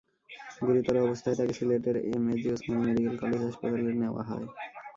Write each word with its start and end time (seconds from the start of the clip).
গুরুতর 0.61 0.95
অবস্থায় 1.05 1.37
তাঁকে 1.37 1.53
সিলেটের 1.57 1.95
এমএজি 2.09 2.47
ওসমানী 2.51 2.81
মেডিকেল 2.85 3.15
কলেজ 3.21 3.41
হাসপাতালে 3.43 3.91
নেওয়া 4.01 4.23
হয়। 4.29 4.45